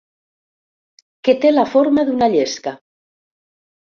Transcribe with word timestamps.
Que 1.29 1.35
té 1.43 1.51
la 1.51 1.65
forma 1.73 2.05
d'una 2.07 2.31
llesca. 2.37 2.73